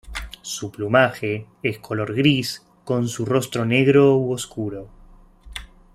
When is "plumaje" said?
0.71-1.45